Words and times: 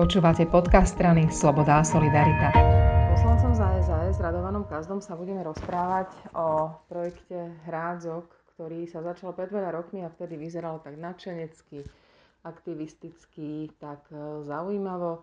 Počúvate 0.00 0.48
podcast 0.48 0.96
strany 0.96 1.28
Sloboda 1.28 1.76
a 1.76 1.84
Solidarita. 1.84 2.56
Poslancom 3.12 3.52
za 3.52 3.68
SAS 3.84 4.16
Radovanom 4.16 4.64
Kazdom 4.64 5.04
sa 5.04 5.12
budeme 5.12 5.44
rozprávať 5.44 6.08
o 6.32 6.72
projekte 6.88 7.52
Hrádzok, 7.68 8.24
ktorý 8.56 8.88
sa 8.88 9.04
začal 9.04 9.36
pred 9.36 9.52
veľa 9.52 9.76
rokmi 9.76 10.00
a 10.00 10.08
vtedy 10.08 10.40
vyzeral 10.40 10.80
tak 10.80 10.96
nadšenecky, 10.96 11.84
aktivisticky, 12.48 13.76
tak 13.76 14.00
e, 14.08 14.40
zaujímavo. 14.48 15.20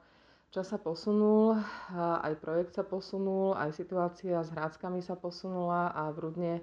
Čas 0.53 0.69
sa 0.69 0.77
posunul, 0.77 1.57
aj 1.97 2.37
projekt 2.37 2.77
sa 2.77 2.85
posunul, 2.85 3.57
aj 3.57 3.73
situácia 3.73 4.45
s 4.45 4.53
hráckami 4.53 5.01
sa 5.01 5.17
posunula 5.17 5.89
a 5.89 6.13
v 6.13 6.21
Rudne 6.21 6.53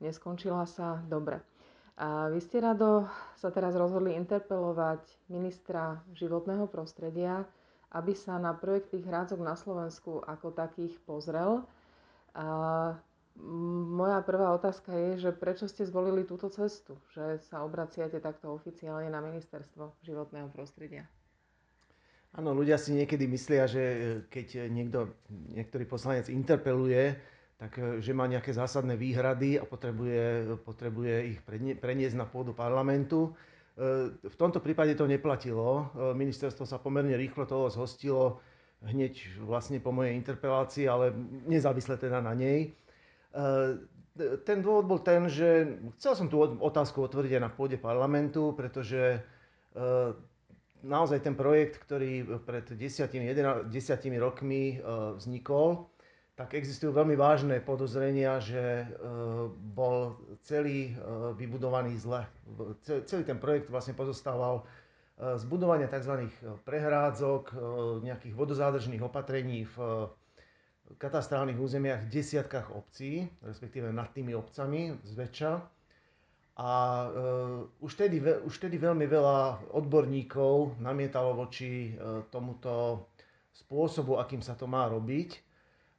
neskončila 0.00 0.64
sa 0.64 1.04
dobre. 1.04 1.44
A 2.00 2.32
vy 2.32 2.40
ste 2.40 2.64
rado 2.64 3.04
sa 3.36 3.52
teraz 3.52 3.76
rozhodli 3.76 4.16
interpelovať 4.16 5.04
ministra 5.28 6.00
životného 6.16 6.64
prostredia, 6.64 7.44
aby 7.92 8.16
sa 8.16 8.40
na 8.40 8.56
projekt 8.56 8.96
tých 8.96 9.04
hrádzok 9.04 9.40
na 9.44 9.52
Slovensku 9.52 10.24
ako 10.24 10.56
takých 10.56 10.96
pozrel. 11.04 11.60
A 12.32 12.96
moja 13.92 14.20
prvá 14.24 14.56
otázka 14.56 14.92
je, 14.92 15.28
že 15.28 15.30
prečo 15.36 15.68
ste 15.68 15.84
zvolili 15.84 16.24
túto 16.24 16.48
cestu, 16.48 16.96
že 17.12 17.40
sa 17.48 17.64
obraciate 17.64 18.20
takto 18.20 18.52
oficiálne 18.56 19.12
na 19.12 19.20
ministerstvo 19.20 20.00
životného 20.00 20.48
prostredia? 20.48 21.04
Áno, 22.32 22.56
ľudia 22.56 22.80
si 22.80 22.96
niekedy 22.96 23.28
myslia, 23.28 23.68
že 23.68 23.84
keď 24.32 24.72
niekto, 24.72 25.12
niektorý 25.52 25.84
poslanec 25.84 26.32
interpeluje, 26.32 27.20
tak 27.62 27.78
e, 27.78 28.02
že 28.02 28.10
má 28.10 28.26
nejaké 28.26 28.50
zásadné 28.50 28.98
výhrady 28.98 29.54
a 29.54 29.62
potrebuje, 29.62 30.50
potrebuje 30.66 31.14
ich 31.30 31.38
preniesť 31.78 32.18
na 32.18 32.26
pôdu 32.26 32.50
parlamentu. 32.50 33.30
E, 33.78 34.18
v 34.18 34.36
tomto 34.36 34.58
prípade 34.58 34.98
to 34.98 35.06
neplatilo. 35.06 35.86
E, 35.94 36.10
ministerstvo 36.18 36.66
sa 36.66 36.82
pomerne 36.82 37.14
rýchlo 37.14 37.46
toho 37.46 37.70
zhostilo 37.70 38.42
hneď 38.82 39.38
vlastne 39.46 39.78
po 39.78 39.94
mojej 39.94 40.18
interpelácii, 40.18 40.90
ale 40.90 41.14
nezávisle 41.46 41.94
teda 42.02 42.18
na 42.18 42.34
nej. 42.34 42.74
Ten 44.42 44.58
dôvod 44.58 44.90
bol 44.90 45.00
ten, 45.06 45.30
že 45.30 45.78
chcel 46.02 46.18
som 46.18 46.26
tú 46.26 46.42
otázku 46.42 46.98
otvoriť 46.98 47.38
aj 47.38 47.42
na 47.46 47.50
pôde 47.54 47.78
parlamentu, 47.78 48.50
pretože 48.58 49.22
naozaj 50.82 51.22
ten 51.22 51.38
projekt, 51.38 51.78
ktorý 51.78 52.42
pred 52.42 52.74
desiatimi, 52.74 53.30
desiatimi 53.70 54.18
rokmi 54.18 54.82
vznikol, 55.14 55.86
tak 56.32 56.56
existujú 56.56 56.96
veľmi 56.96 57.12
vážne 57.12 57.60
podozrenia, 57.60 58.40
že 58.40 58.84
e, 58.84 58.86
bol 59.76 60.16
celý 60.48 60.92
e, 60.92 60.92
vybudovaný 61.36 62.00
zle. 62.00 62.24
Celý 63.04 63.22
ten 63.28 63.36
projekt 63.36 63.68
vlastne 63.68 63.92
pozostával 63.92 64.64
e, 64.64 65.36
z 65.36 65.44
budovania 65.44 65.92
tzv. 65.92 66.32
prehrádzok, 66.64 67.52
nejakých 68.00 68.32
vodozádržných 68.32 69.04
opatrení 69.04 69.68
v 69.76 70.08
katastrálnych 70.96 71.60
územiach 71.60 72.08
v 72.08 72.12
desiatkách 72.12 72.72
obcí, 72.72 73.28
respektíve 73.44 73.92
nad 73.92 74.08
tými 74.12 74.32
obcami 74.32 74.96
zväčša. 75.04 75.52
A 76.52 76.72
už, 77.80 77.92
tedy, 77.96 78.20
už 78.20 78.60
tedy 78.60 78.76
veľmi 78.76 79.08
veľa 79.08 79.72
odborníkov 79.72 80.76
namietalo 80.84 81.32
voči 81.32 81.96
tomuto 82.28 83.08
spôsobu, 83.56 84.20
akým 84.20 84.44
sa 84.44 84.52
to 84.52 84.68
má 84.68 84.84
robiť. 84.84 85.51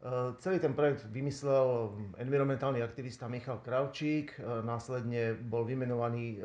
Eh, 0.03 0.35
celý 0.43 0.59
ten 0.59 0.75
projekt 0.75 1.07
vymyslel 1.07 1.95
environmentálny 2.19 2.83
aktivista 2.83 3.31
Michal 3.31 3.63
Kravčík, 3.63 4.35
eh, 4.35 4.43
následne 4.59 5.31
bol 5.31 5.63
vymenovaný 5.63 6.35
eh, 6.35 6.39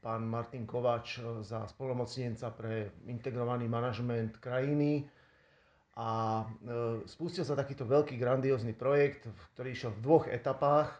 pán 0.00 0.24
Martin 0.24 0.64
Kovač 0.64 1.20
za 1.44 1.68
spolomocnenca 1.68 2.48
pre 2.56 2.96
integrovaný 3.04 3.68
manažment 3.68 4.40
krajiny 4.40 5.04
a 6.00 6.42
spustil 7.06 7.46
sa 7.46 7.54
takýto 7.54 7.86
veľký 7.86 8.18
grandiózny 8.18 8.74
projekt, 8.74 9.30
ktorý 9.54 9.68
išiel 9.70 9.94
v 9.94 10.02
dvoch 10.02 10.26
etapách. 10.26 10.90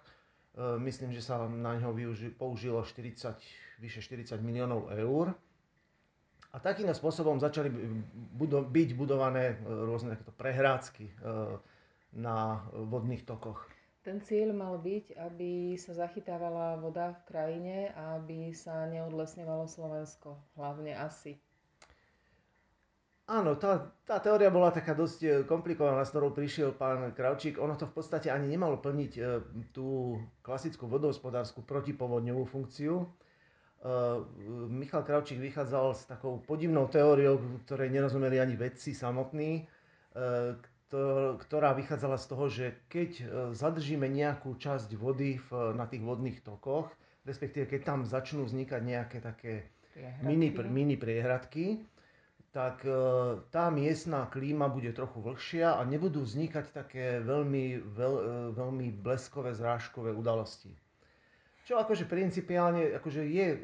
Myslím, 0.79 1.11
že 1.11 1.19
sa 1.19 1.51
na 1.51 1.75
ňo 1.83 1.91
použilo 2.39 2.79
40, 2.79 3.35
vyše 3.83 3.99
40 4.07 4.39
miliónov 4.39 4.95
eur. 4.95 5.35
A 6.55 6.63
takýmto 6.63 6.95
spôsobom 6.95 7.43
začali 7.43 7.75
byť 8.71 8.89
budované 8.95 9.59
rôzne 9.67 10.15
prehrádzky 10.39 11.11
na 12.15 12.63
vodných 12.73 13.27
tokoch. 13.27 13.67
Ten 14.05 14.21
cieľ 14.21 14.53
mal 14.53 14.77
byť, 14.77 15.17
aby 15.17 15.81
sa 15.81 15.97
zachytávala 15.97 16.77
voda 16.77 17.17
v 17.17 17.21
krajine 17.25 17.77
a 17.97 18.21
aby 18.21 18.53
sa 18.53 18.85
neodlesňovalo 18.85 19.65
Slovensko, 19.65 20.37
hlavne 20.61 20.93
asi. 20.93 21.41
Áno, 23.25 23.57
tá, 23.57 23.97
tá 24.05 24.21
teória 24.21 24.53
bola 24.53 24.69
taká 24.69 24.93
dosť 24.93 25.19
e, 25.25 25.29
komplikovaná, 25.49 26.05
s 26.05 26.13
ktorou 26.13 26.37
prišiel 26.37 26.77
pán 26.77 27.17
Kravčík. 27.17 27.57
Ono 27.57 27.73
to 27.73 27.89
v 27.89 27.97
podstate 27.97 28.29
ani 28.29 28.53
nemalo 28.53 28.77
plniť 28.77 29.13
e, 29.17 29.21
tú 29.73 30.21
klasickú 30.45 30.85
vodohospodárskú 30.85 31.65
protipovodňovú 31.65 32.45
funkciu. 32.45 33.01
E, 33.01 33.07
Michal 34.69 35.09
Kravčík 35.09 35.41
vychádzal 35.41 35.87
s 35.97 36.05
takou 36.05 36.45
podivnou 36.45 36.85
teóriou, 36.93 37.41
ktorej 37.65 37.89
nerozumeli 37.89 38.37
ani 38.37 38.61
vedci 38.61 38.93
samotní, 38.93 39.65
ktorá 41.41 41.75
vychádzala 41.75 42.17
z 42.21 42.27
toho, 42.27 42.45
že 42.47 42.67
keď 42.87 43.11
e, 43.19 43.25
zadržíme 43.57 44.07
nejakú 44.07 44.55
časť 44.55 44.95
vody 44.95 45.41
v, 45.51 45.75
na 45.75 45.89
tých 45.91 46.05
vodných 46.05 46.45
tokoch, 46.45 46.93
respektíve 47.25 47.67
keď 47.67 47.81
tam 47.83 48.01
začnú 48.05 48.45
vznikať 48.47 48.81
nejaké 48.85 49.19
také 49.19 49.71
mini, 50.23 50.53
mini 50.53 50.95
priehradky, 50.95 51.83
tak 52.55 52.87
e, 52.87 52.95
tá 53.51 53.73
miestná 53.75 54.31
klíma 54.31 54.71
bude 54.71 54.95
trochu 54.95 55.19
vlhšia 55.19 55.75
a 55.75 55.83
nebudú 55.83 56.23
vznikať 56.23 56.67
také 56.71 57.19
veľmi, 57.25 57.83
veľ, 57.83 58.15
e, 58.15 58.25
veľmi 58.55 58.87
bleskové, 58.95 59.57
zrážkové 59.57 60.15
udalosti. 60.15 60.71
Čo 61.65 61.81
akože 61.81 62.05
principiálne, 62.05 62.93
akože 63.01 63.25
je 63.25 63.57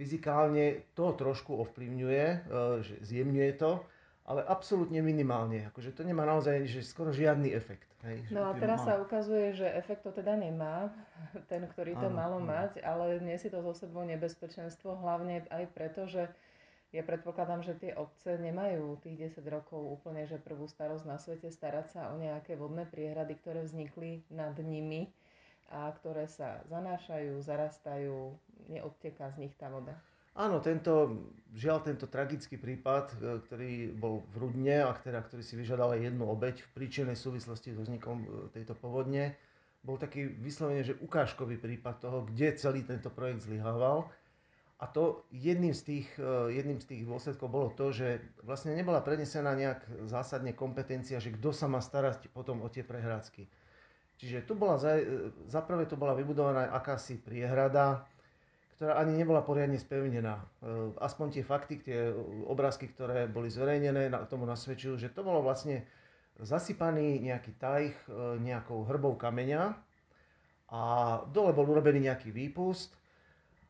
fyzikálne, 0.00 0.88
to 0.96 1.12
trošku 1.12 1.52
ovplyvňuje, 1.52 2.48
že 2.80 2.94
zjemňuje 3.04 3.60
to, 3.60 3.84
ale 4.22 4.46
absolútne 4.46 5.02
minimálne. 5.02 5.66
Akože 5.70 5.90
to 5.94 6.06
nemá 6.06 6.22
naozaj 6.22 6.66
že 6.70 6.86
skoro 6.86 7.10
žiadny 7.10 7.50
efekt. 7.50 7.90
Hej, 8.02 8.34
no 8.34 8.50
a 8.50 8.52
teraz 8.58 8.82
sa 8.82 8.98
ukazuje, 8.98 9.54
že 9.54 9.66
efekt 9.78 10.02
to 10.02 10.10
teda 10.10 10.34
nemá, 10.34 10.90
ten, 11.50 11.62
ktorý 11.70 11.94
to 11.94 12.10
áno, 12.10 12.18
malo 12.18 12.38
áno. 12.42 12.50
mať, 12.50 12.82
ale 12.82 13.22
nesie 13.22 13.46
to 13.46 13.62
zo 13.62 13.86
sebou 13.86 14.02
nebezpečenstvo, 14.02 14.98
hlavne 14.98 15.46
aj 15.50 15.64
preto, 15.70 16.10
že 16.10 16.26
ja 16.92 17.00
predpokladám, 17.00 17.64
že 17.64 17.78
tie 17.78 17.96
obce 17.96 18.36
nemajú 18.36 19.00
tých 19.00 19.38
10 19.40 19.48
rokov 19.48 19.80
úplne, 19.80 20.28
že 20.28 20.36
prvú 20.36 20.68
starosť 20.68 21.04
na 21.08 21.16
svete 21.16 21.48
starať 21.48 21.86
sa 21.88 22.02
o 22.12 22.20
nejaké 22.20 22.52
vodné 22.52 22.84
priehrady, 22.84 23.38
ktoré 23.40 23.64
vznikli 23.64 24.28
nad 24.28 24.52
nimi 24.60 25.08
a 25.72 25.88
ktoré 25.96 26.28
sa 26.28 26.60
zanášajú, 26.68 27.40
zarastajú, 27.40 28.36
neodteká 28.68 29.32
z 29.32 29.48
nich 29.48 29.54
tá 29.56 29.72
voda. 29.72 29.96
Áno, 30.32 30.64
tento, 30.64 31.20
žiaľ 31.52 31.84
tento 31.84 32.08
tragický 32.08 32.56
prípad, 32.56 33.12
e, 33.12 33.16
ktorý 33.44 33.72
bol 33.92 34.24
v 34.32 34.34
Rudne 34.40 34.80
a 34.80 34.96
teda, 34.96 35.20
ktorý 35.20 35.44
si 35.44 35.60
vyžadal 35.60 35.92
aj 35.92 36.08
jednu 36.08 36.24
obeď 36.24 36.64
v 36.64 36.72
príčinnej 36.72 37.20
súvislosti 37.20 37.76
s 37.76 37.78
vznikom 37.84 38.16
e, 38.24 38.26
tejto 38.56 38.72
povodne, 38.72 39.36
bol 39.84 40.00
taký 40.00 40.24
vyslovene, 40.24 40.88
že 40.88 40.96
ukážkový 41.04 41.60
prípad 41.60 42.00
toho, 42.00 42.24
kde 42.24 42.56
celý 42.56 42.80
tento 42.80 43.12
projekt 43.12 43.44
zlyhával. 43.44 44.08
A 44.80 44.88
to 44.88 45.28
jedným 45.36 45.76
z 45.76 45.82
tých, 45.84 46.08
e, 46.16 46.56
jedným 46.56 46.80
z 46.80 46.96
tých 46.96 47.02
dôsledkov 47.04 47.52
bolo 47.52 47.68
to, 47.76 47.92
že 47.92 48.24
vlastne 48.40 48.72
nebola 48.72 49.04
prenesená 49.04 49.52
nejak 49.52 50.08
zásadne 50.08 50.56
kompetencia, 50.56 51.20
že 51.20 51.36
kto 51.36 51.52
sa 51.52 51.68
má 51.68 51.84
starať 51.84 52.32
potom 52.32 52.64
o 52.64 52.72
tie 52.72 52.80
prehrádzky. 52.80 53.44
Čiže 54.16 54.48
tu 54.48 54.56
bola, 54.56 54.80
za, 54.80 54.96
za 55.44 55.60
prvé 55.60 55.84
tu 55.84 56.00
bola 56.00 56.16
vybudovaná 56.16 56.72
akási 56.72 57.20
priehrada, 57.20 58.08
ktorá 58.82 58.98
ani 58.98 59.14
nebola 59.14 59.46
poriadne 59.46 59.78
spevnená. 59.78 60.42
E, 60.42 60.44
aspoň 60.98 61.38
tie 61.38 61.46
fakty, 61.46 61.78
tie 61.86 62.10
obrázky, 62.50 62.90
ktoré 62.90 63.30
boli 63.30 63.46
zverejnené, 63.46 64.10
tomu 64.26 64.42
nasvedčujú, 64.42 64.98
že 64.98 65.14
to 65.14 65.22
bolo 65.22 65.38
vlastne 65.38 65.86
zasypaný 66.42 67.22
nejaký 67.22 67.54
tajch 67.62 67.94
e, 68.10 68.42
nejakou 68.42 68.82
hrbou 68.82 69.14
kameňa 69.14 69.78
a 70.74 70.82
dole 71.30 71.54
bol 71.54 71.70
urobený 71.70 72.10
nejaký 72.10 72.34
výpust, 72.34 72.90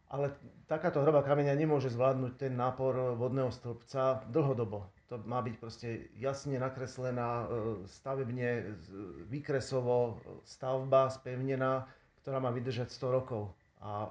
ale 0.08 0.32
takáto 0.64 1.04
hrba 1.04 1.20
kameňa 1.20 1.60
nemôže 1.60 1.92
zvládnuť 1.92 2.48
ten 2.48 2.56
nápor 2.56 3.12
vodného 3.12 3.52
stĺpca 3.52 4.24
dlhodobo. 4.32 4.88
To 5.12 5.20
má 5.28 5.44
byť 5.44 5.54
proste 5.60 6.08
jasne 6.16 6.56
nakreslená, 6.56 7.52
e, 7.52 7.84
stavebne, 7.84 8.80
výkresovo 9.28 10.24
stavba 10.48 11.12
spevnená, 11.12 11.84
ktorá 12.24 12.40
má 12.40 12.48
vydržať 12.48 12.88
100 12.88 13.12
rokov. 13.12 13.52
A 13.84 14.08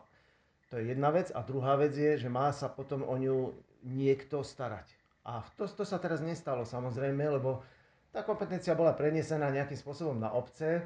to 0.72 0.80
je 0.80 0.96
jedna 0.96 1.12
vec. 1.12 1.28
A 1.36 1.44
druhá 1.44 1.76
vec 1.76 1.92
je, 1.92 2.16
že 2.16 2.32
má 2.32 2.48
sa 2.56 2.72
potom 2.72 3.04
o 3.04 3.16
ňu 3.20 3.52
niekto 3.84 4.40
starať. 4.40 4.88
A 5.28 5.44
to, 5.60 5.68
to 5.68 5.84
sa 5.84 6.00
teraz 6.00 6.24
nestalo 6.24 6.64
samozrejme, 6.64 7.22
lebo 7.28 7.62
tá 8.16 8.24
kompetencia 8.24 8.74
bola 8.74 8.96
prenesená 8.96 9.52
nejakým 9.52 9.78
spôsobom 9.78 10.18
na 10.18 10.32
obce, 10.32 10.82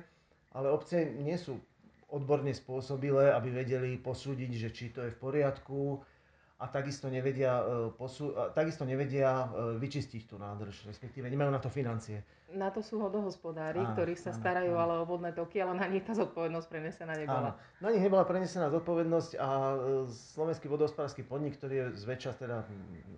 ale 0.57 0.73
obce 0.73 1.05
nie 1.21 1.37
sú 1.37 1.61
odborne 2.09 2.49
spôsobilé, 2.53 3.29
aby 3.33 3.49
vedeli 3.61 3.97
posúdiť, 4.01 4.51
že 4.57 4.69
či 4.73 4.85
to 4.89 5.05
je 5.05 5.13
v 5.13 5.21
poriadku. 5.21 6.01
A 6.55 6.71
takisto 6.71 7.11
nevedia, 7.11 7.59
e, 7.59 7.91
posu- 7.99 8.31
a 8.31 8.47
takisto 8.47 8.87
nevedia 8.87 9.51
e, 9.51 9.75
vyčistiť 9.75 10.23
tú 10.23 10.39
nádrž, 10.39 10.87
respektíve 10.87 11.27
nemajú 11.27 11.51
na 11.51 11.59
to 11.59 11.67
financie. 11.67 12.23
Na 12.55 12.71
to 12.71 12.79
sú 12.79 13.03
hodohospodári, 13.03 13.83
Áno, 13.83 13.91
ktorí 13.91 14.15
sa 14.15 14.31
áno, 14.31 14.39
starajú 14.39 14.71
áno. 14.71 14.81
ale 14.87 14.93
o 15.01 15.05
vodné 15.05 15.35
toky, 15.35 15.59
ale 15.59 15.75
na 15.75 15.87
nich 15.91 16.07
tá 16.07 16.15
zodpovednosť 16.15 16.67
prenesená 16.71 17.11
nebola. 17.19 17.59
Áno. 17.59 17.83
Na 17.83 17.89
nich 17.91 17.99
nebola 17.99 18.23
prenesená 18.23 18.71
zodpovednosť 18.71 19.31
a 19.35 19.49
e, 19.51 19.75
Slovenský 20.35 20.71
vodohospodársky 20.71 21.27
podnik, 21.27 21.59
ktorý 21.59 21.75
je 21.75 21.85
zväčša 22.07 22.31
teda 22.39 22.63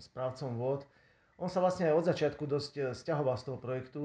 správcom 0.01 0.57
vod, 0.57 0.81
on 1.37 1.53
sa 1.53 1.61
vlastne 1.61 1.93
aj 1.93 1.93
od 1.93 2.05
začiatku 2.09 2.43
dosť 2.49 2.97
sťahoval 2.97 3.37
z 3.37 3.43
toho 3.45 3.57
projektu. 3.61 4.01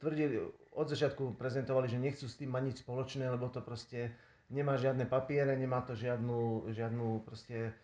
Tvrdili, 0.00 0.40
od 0.72 0.86
začiatku 0.88 1.36
prezentovali, 1.36 1.84
že 1.84 2.00
nechcú 2.00 2.24
s 2.24 2.40
tým 2.40 2.48
mať 2.48 2.62
nič 2.64 2.76
spoločné, 2.80 3.28
lebo 3.28 3.52
to 3.52 3.60
proste 3.60 4.16
nemá 4.48 4.80
žiadne 4.80 5.04
papiere, 5.04 5.52
nemá 5.52 5.84
to 5.84 5.92
žiadnu, 5.92 6.72
žiadnu 6.72 7.24
proste 7.28 7.76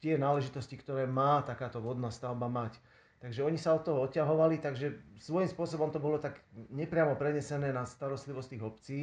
tie 0.00 0.14
náležitosti, 0.20 0.78
ktoré 0.78 1.04
má 1.04 1.42
takáto 1.42 1.82
vodná 1.82 2.08
stavba 2.08 2.46
mať. 2.46 2.78
Takže 3.18 3.42
oni 3.42 3.58
sa 3.58 3.74
od 3.74 3.82
toho 3.82 3.98
odťahovali, 4.06 4.62
takže 4.62 4.94
svojím 5.18 5.50
spôsobom 5.50 5.90
to 5.90 5.98
bolo 5.98 6.22
tak 6.22 6.38
nepriamo 6.70 7.18
prenesené 7.18 7.74
na 7.74 7.82
starostlivosť 7.82 8.48
tých 8.54 8.62
obcí, 8.62 9.00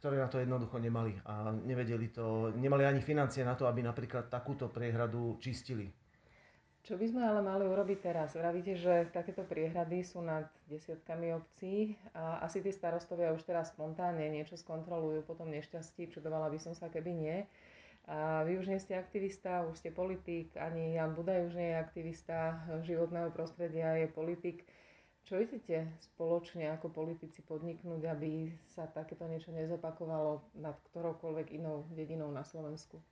ktoré 0.00 0.16
na 0.16 0.28
to 0.32 0.40
jednoducho 0.40 0.80
nemali 0.80 1.20
a 1.28 1.52
nevedeli 1.52 2.08
to, 2.08 2.52
nemali 2.56 2.88
ani 2.88 3.04
financie 3.04 3.44
na 3.44 3.52
to, 3.52 3.68
aby 3.68 3.84
napríklad 3.84 4.32
takúto 4.32 4.72
priehradu 4.72 5.36
čistili. 5.36 5.92
Čo 6.86 6.94
by 6.94 7.06
sme 7.10 7.26
ale 7.26 7.42
mali 7.42 7.66
urobiť 7.66 7.98
teraz? 7.98 8.38
Vravíte, 8.38 8.78
že 8.78 9.10
takéto 9.10 9.42
priehrady 9.42 10.06
sú 10.06 10.22
nad 10.22 10.46
desiatkami 10.70 11.34
obcí 11.34 11.98
a 12.14 12.46
asi 12.46 12.62
tí 12.62 12.70
starostovia 12.70 13.34
už 13.34 13.42
teraz 13.42 13.74
spontánne 13.74 14.22
niečo 14.30 14.54
skontrolujú 14.54 15.26
po 15.26 15.34
tom 15.34 15.50
nešťastí. 15.50 16.06
Čudovala 16.14 16.46
by 16.46 16.62
som 16.62 16.78
sa, 16.78 16.86
keby 16.86 17.10
nie. 17.10 17.42
A 18.06 18.46
vy 18.46 18.62
už 18.62 18.70
nie 18.70 18.78
ste 18.78 18.94
aktivista, 18.94 19.66
už 19.66 19.82
ste 19.82 19.90
politik, 19.90 20.54
ani 20.54 20.94
Jan 20.94 21.18
Budaj 21.18 21.50
už 21.50 21.54
nie 21.58 21.74
je 21.74 21.82
aktivista 21.82 22.62
životného 22.86 23.34
prostredia, 23.34 23.98
je 23.98 24.06
politik. 24.06 24.62
Čo 25.26 25.42
idete 25.42 25.90
spoločne 25.98 26.70
ako 26.70 26.86
politici 26.94 27.42
podniknúť, 27.42 28.06
aby 28.06 28.46
sa 28.70 28.86
takéto 28.86 29.26
niečo 29.26 29.50
nezopakovalo 29.50 30.38
nad 30.62 30.78
ktoroukoľvek 30.94 31.58
inou 31.58 31.82
dedinou 31.98 32.30
na 32.30 32.46
Slovensku? 32.46 33.02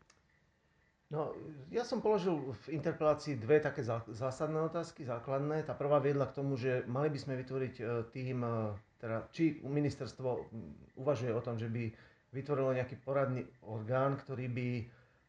No, 1.11 1.35
ja 1.75 1.83
som 1.83 1.99
položil 1.99 2.55
v 2.67 2.79
interpelácii 2.79 3.35
dve 3.37 3.59
také 3.59 3.83
zásadné 4.15 4.63
otázky, 4.63 5.03
základné. 5.03 5.67
Tá 5.67 5.75
prvá 5.75 5.99
viedla 5.99 6.31
k 6.31 6.37
tomu, 6.39 6.55
že 6.55 6.87
mali 6.87 7.11
by 7.11 7.19
sme 7.19 7.35
vytvoriť 7.39 7.75
e, 7.79 7.85
tým, 8.15 8.41
e, 8.41 8.73
teda, 8.99 9.27
či 9.35 9.59
ministerstvo 9.63 10.55
uvažuje 10.99 11.31
o 11.35 11.45
tom, 11.45 11.61
že 11.61 11.67
by 11.67 11.93
vytvorilo 12.35 12.75
nejaký 12.75 12.99
poradný 12.99 13.47
orgán, 13.63 14.19
ktorý 14.19 14.51
by 14.51 14.69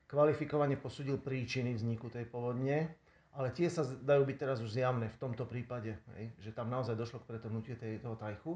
kvalifikovane 0.10 0.82
posúdil 0.82 1.22
príčiny 1.22 1.78
vzniku 1.78 2.10
tej 2.10 2.26
povodne, 2.26 2.90
ale 3.36 3.52
tie 3.52 3.70
sa 3.70 3.86
dajú 3.86 4.26
byť 4.26 4.38
teraz 4.40 4.58
už 4.64 4.74
zjavné 4.74 5.12
v 5.12 5.22
tomto 5.22 5.46
prípade, 5.46 5.94
že 6.42 6.56
tam 6.56 6.72
naozaj 6.72 6.98
došlo 6.98 7.22
k 7.22 7.30
pretrhnutiu 7.30 7.76
toho 7.78 8.16
tajchu. 8.16 8.54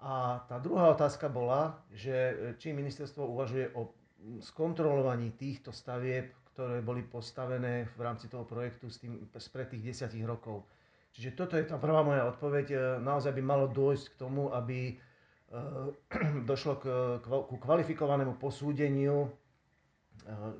A 0.00 0.44
tá 0.44 0.60
druhá 0.60 0.92
otázka 0.92 1.32
bola, 1.32 1.80
že 1.88 2.12
e, 2.12 2.34
či 2.60 2.76
ministerstvo 2.76 3.24
uvažuje 3.32 3.72
o 3.72 3.96
skontrolovaní 4.44 5.32
týchto 5.40 5.72
stavieb, 5.72 6.36
ktoré 6.52 6.84
boli 6.84 7.00
postavené 7.00 7.88
v 7.96 8.00
rámci 8.04 8.28
toho 8.28 8.44
projektu 8.44 8.92
s 8.92 9.00
tým, 9.00 9.24
spred 9.40 9.72
tých 9.72 9.92
desiatich 9.92 10.24
rokov. 10.24 10.68
Čiže 11.16 11.32
toto 11.32 11.56
je 11.56 11.64
tá 11.64 11.80
prvá 11.80 12.04
moja 12.04 12.28
odpoveď. 12.28 12.66
E, 12.68 12.76
naozaj 13.00 13.32
by 13.32 13.42
malo 13.44 13.72
dôjsť 13.72 14.06
k 14.12 14.18
tomu, 14.20 14.52
aby 14.52 15.00
došlo 16.50 16.80
k, 16.82 16.84
ku 17.22 17.56
kvalifikovanému 17.60 18.40
posúdeniu 18.40 19.26
e, 19.26 19.30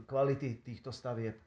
kvality 0.07 0.63
týchto 0.63 0.95
stavieb. 0.95 1.39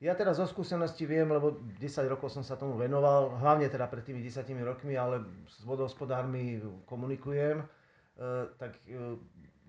Ja 0.00 0.16
teraz 0.16 0.40
zo 0.40 0.48
skúsenosti 0.48 1.04
viem, 1.04 1.28
lebo 1.28 1.60
10 1.76 2.08
rokov 2.08 2.32
som 2.32 2.40
sa 2.40 2.56
tomu 2.56 2.80
venoval, 2.80 3.36
hlavne 3.36 3.68
teda 3.68 3.84
pred 3.84 4.00
tými 4.00 4.24
10 4.24 4.48
rokmi, 4.64 4.96
ale 4.96 5.20
s 5.44 5.60
vodohospodármi 5.60 6.56
komunikujem, 6.88 7.60
tak 8.56 8.80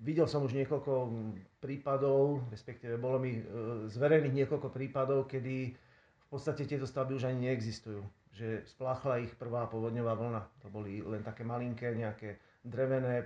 Videl 0.02 0.26
som 0.26 0.42
už 0.42 0.58
niekoľko 0.58 1.14
prípadov, 1.62 2.42
respektíve 2.50 2.98
bolo 2.98 3.22
mi 3.22 3.38
zverených 3.86 4.34
niekoľko 4.34 4.74
prípadov, 4.74 5.30
kedy 5.30 5.78
v 5.78 6.26
podstate 6.26 6.66
tieto 6.66 6.90
stavby 6.90 7.22
už 7.22 7.30
ani 7.30 7.46
neexistujú. 7.46 8.02
Že 8.34 8.66
spláchla 8.66 9.22
ich 9.22 9.38
prvá 9.38 9.70
povodňová 9.70 10.18
vlna. 10.18 10.42
To 10.66 10.74
boli 10.74 11.06
len 11.06 11.22
také 11.22 11.46
malinké 11.46 11.94
nejaké 11.94 12.42
drevené 12.62 13.26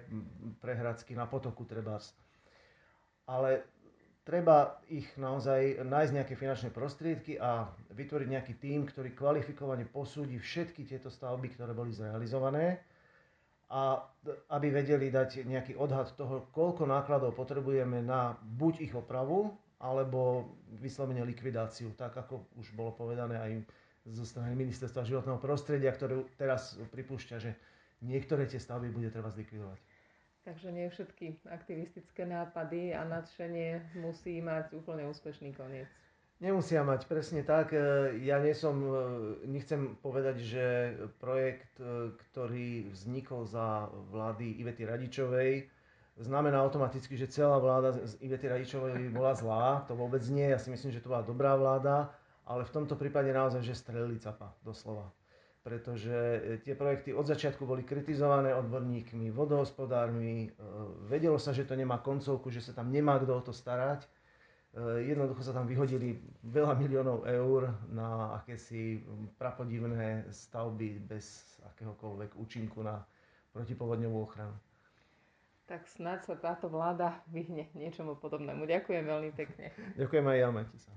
prehradsky 0.64 1.16
na 1.16 1.28
potoku 1.28 1.68
trebárs. 1.68 2.16
Ale 3.28 3.66
treba 4.24 4.80
ich 4.90 5.06
naozaj 5.20 5.84
nájsť 5.86 6.12
nejaké 6.14 6.34
finančné 6.34 6.70
prostriedky 6.72 7.38
a 7.38 7.68
vytvoriť 7.94 8.28
nejaký 8.28 8.54
tím, 8.58 8.88
ktorý 8.88 9.14
kvalifikovane 9.14 9.86
posúdi 9.86 10.40
všetky 10.40 10.88
tieto 10.88 11.12
stavby, 11.12 11.52
ktoré 11.54 11.76
boli 11.76 11.92
zrealizované 11.94 12.80
a 13.70 13.98
aby 14.54 14.70
vedeli 14.70 15.10
dať 15.10 15.42
nejaký 15.46 15.74
odhad 15.74 16.14
toho, 16.14 16.48
koľko 16.54 16.86
nákladov 16.86 17.34
potrebujeme 17.34 17.98
na 18.06 18.38
buď 18.38 18.86
ich 18.86 18.94
opravu, 18.94 19.58
alebo 19.81 20.54
vyslovene 20.80 21.26
likvidáciu, 21.26 21.94
tak 21.94 22.16
ako 22.16 22.48
už 22.58 22.72
bolo 22.74 22.96
povedané 22.96 23.36
aj 23.38 23.52
zo 24.14 24.26
strany 24.26 24.54
Ministerstva 24.54 25.06
životného 25.06 25.42
prostredia, 25.42 25.92
ktoré 25.92 26.26
teraz 26.38 26.78
pripúšťa, 26.94 27.36
že 27.42 27.58
niektoré 28.06 28.46
tie 28.46 28.62
stavby 28.62 28.94
bude 28.94 29.10
treba 29.10 29.34
zlikvidovať. 29.34 29.81
Takže 30.46 30.69
nie 30.69 30.86
všetky 30.94 31.50
aktivistické 31.50 32.22
nápady 32.30 32.94
a 32.94 33.02
nadšenie 33.02 33.98
musí 33.98 34.38
mať 34.46 34.78
úplne 34.78 35.10
úspešný 35.10 35.57
koniec. 35.57 35.90
Nemusia 36.38 36.84
mať, 36.84 37.07
presne 37.07 37.42
tak. 37.48 37.72
E, 37.72 37.80
ja 38.28 38.38
nie 38.44 38.52
som, 38.52 38.78
e, 38.78 38.92
nechcem 39.48 39.96
povedať, 40.04 40.44
že 40.44 40.66
projekt, 41.18 41.80
e, 41.80 42.12
ktorý 42.12 42.92
vznikol 42.92 43.48
za 43.48 43.88
vlády 44.12 44.60
Ivety 44.60 44.84
Radičovej, 44.84 45.66
znamená 46.19 46.60
automaticky, 46.60 47.16
že 47.16 47.31
celá 47.31 47.56
vláda 47.57 47.96
z 47.96 48.19
Ivety 48.19 48.52
Radičovej 48.52 49.16
bola 49.16 49.31
zlá. 49.34 49.88
To 49.88 49.96
vôbec 49.96 50.22
nie. 50.28 50.46
Ja 50.52 50.60
si 50.60 50.69
myslím, 50.69 50.92
že 50.92 51.00
to 51.00 51.10
bola 51.10 51.24
dobrá 51.24 51.56
vláda, 51.56 52.12
ale 52.44 52.68
v 52.68 52.74
tomto 52.84 53.00
prípade 53.00 53.31
naozaj, 53.31 53.63
že 53.63 53.74
strelili 53.74 54.19
capa, 54.19 54.52
doslova. 54.62 55.10
Pretože 55.66 56.14
tie 56.62 56.78
projekty 56.78 57.10
od 57.10 57.26
začiatku 57.26 57.66
boli 57.66 57.82
kritizované 57.82 58.54
odborníkmi, 58.54 59.34
vodohospodármi. 59.34 60.54
Vedelo 61.10 61.42
sa, 61.42 61.58
že 61.58 61.66
to 61.66 61.74
nemá 61.74 62.06
koncovku, 62.06 62.54
že 62.54 62.62
sa 62.62 62.78
tam 62.78 62.94
nemá 62.94 63.18
kto 63.18 63.34
o 63.34 63.42
to 63.42 63.50
starať 63.50 64.06
Eh, 64.76 65.08
jednoducho 65.08 65.40
sa 65.40 65.56
tam 65.56 65.72
vyhodili 65.72 66.20
veľa 66.44 66.76
miliónov 66.76 67.24
eur 67.24 67.72
na 67.96 68.36
akési 68.36 69.00
prapodivné 69.40 70.28
stavby 70.28 71.00
bez 71.00 71.56
akéhokoľvek 71.72 72.36
účinku 72.36 72.84
na 72.84 73.00
protipovodňovú 73.56 74.18
ochranu. 74.19 74.52
Tak 75.72 75.88
snáď 75.88 76.28
sa 76.28 76.36
táto 76.36 76.68
vláda 76.68 77.24
vyhne 77.31 77.72
niečomu 77.72 78.19
podobnému. 78.19 78.68
Ďakujem 78.68 79.04
veľmi 79.07 79.31
pekne. 79.31 79.72
Ďakujem 79.95 80.26
aj 80.28 80.38
ja, 80.44 80.50
Matisa. 80.52 80.92